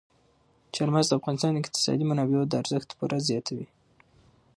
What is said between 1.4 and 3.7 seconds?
د اقتصادي منابعو ارزښت پوره زیاتوي.